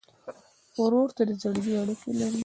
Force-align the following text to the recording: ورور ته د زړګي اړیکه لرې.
ورور 0.81 1.09
ته 1.17 1.23
د 1.29 1.31
زړګي 1.41 1.73
اړیکه 1.81 2.07
لرې. 2.19 2.39